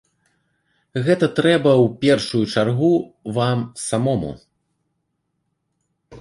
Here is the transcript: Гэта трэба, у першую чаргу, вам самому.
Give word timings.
Гэта 1.07 1.25
трэба, 1.39 1.73
у 1.83 1.85
першую 2.05 2.41
чаргу, 2.55 2.89
вам 3.37 3.59
самому. 3.85 4.31